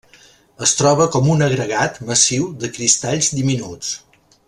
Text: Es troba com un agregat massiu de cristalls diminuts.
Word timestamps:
Es 0.67 0.71
troba 0.79 1.07
com 1.17 1.29
un 1.35 1.45
agregat 1.49 2.01
massiu 2.09 2.51
de 2.65 2.71
cristalls 2.79 3.31
diminuts. 3.41 3.95